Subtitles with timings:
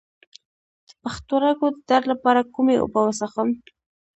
[0.87, 3.49] د پښتورګو د درد لپاره کومې اوبه وڅښم؟